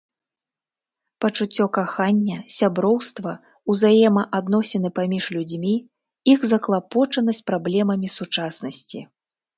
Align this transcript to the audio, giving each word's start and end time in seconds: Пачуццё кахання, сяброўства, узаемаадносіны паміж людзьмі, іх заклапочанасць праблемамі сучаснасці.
Пачуццё 1.23 1.65
кахання, 1.77 2.37
сяброўства, 2.55 3.33
узаемаадносіны 3.75 4.89
паміж 5.01 5.25
людзьмі, 5.39 5.75
іх 6.35 6.39
заклапочанасць 6.53 7.47
праблемамі 7.53 8.07
сучаснасці. 8.17 8.99